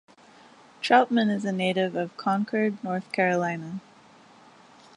[0.81, 3.81] Troutman is a native of Concord, North Carolina.